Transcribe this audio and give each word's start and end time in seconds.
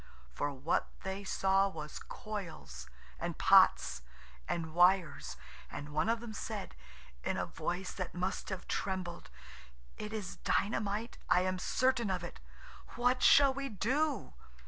For 0.33 0.51
what 0.51 0.87
they 1.03 1.23
saw 1.23 1.67
was 1.67 1.99
coils, 1.99 2.89
and 3.19 3.37
pots, 3.37 4.01
and 4.49 4.73
wires; 4.73 5.37
and 5.69 5.89
one 5.89 6.09
of 6.09 6.21
them 6.21 6.33
said, 6.33 6.75
in 7.23 7.37
a 7.37 7.45
voice 7.45 7.91
that 7.91 8.15
must 8.15 8.49
have 8.49 8.67
trembled– 8.67 9.29
"It 9.99 10.11
is 10.11 10.37
dynamite, 10.37 11.19
I 11.29 11.41
am 11.41 11.59
certain 11.59 12.09
of 12.09 12.23
it; 12.23 12.39
what 12.95 13.21
shall 13.21 13.53
we 13.53 13.69
do?" 13.69 14.33